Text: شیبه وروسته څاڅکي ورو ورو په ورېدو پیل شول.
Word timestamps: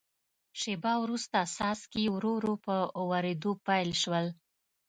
شیبه 0.59 0.93
وروسته 1.03 1.37
څاڅکي 1.55 2.03
ورو 2.11 2.31
ورو 2.37 2.53
په 2.65 2.75
ورېدو 3.09 3.51
پیل 3.65 3.89
شول. 4.01 4.25